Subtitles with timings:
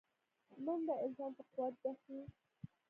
[0.63, 2.19] منډه انسان ته قوت بښي